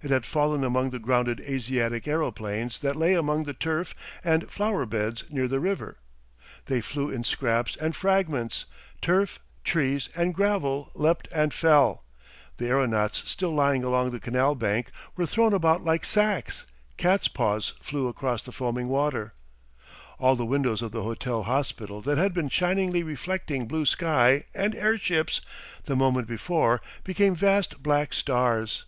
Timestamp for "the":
0.90-1.00, 3.42-3.52, 5.48-5.58, 12.58-12.68, 14.12-14.20, 18.40-18.52, 20.36-20.46, 20.92-21.02, 25.86-25.96